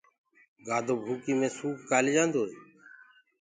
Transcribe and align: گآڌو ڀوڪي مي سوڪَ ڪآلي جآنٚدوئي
گآڌو 0.67 0.95
ڀوڪي 1.05 1.33
مي 1.39 1.49
سوڪَ 1.57 1.77
ڪآلي 1.89 2.11
جآنٚدوئي 2.15 2.55